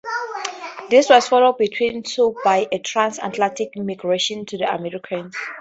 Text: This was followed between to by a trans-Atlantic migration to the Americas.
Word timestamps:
This 0.89 1.11
was 1.11 1.27
followed 1.27 1.59
between 1.59 2.01
to 2.01 2.35
by 2.43 2.67
a 2.71 2.79
trans-Atlantic 2.79 3.75
migration 3.77 4.47
to 4.47 4.57
the 4.57 4.67
Americas. 4.73 5.35